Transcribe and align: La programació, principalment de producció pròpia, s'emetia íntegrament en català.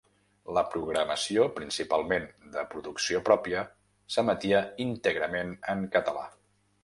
La 0.57 0.61
programació, 0.75 1.43
principalment 1.57 2.25
de 2.55 2.63
producció 2.71 3.21
pròpia, 3.29 3.61
s'emetia 4.15 4.63
íntegrament 4.89 5.57
en 5.75 5.87
català. 5.97 6.25